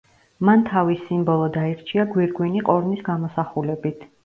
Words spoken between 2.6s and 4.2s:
ყორნის გამოსახულებით.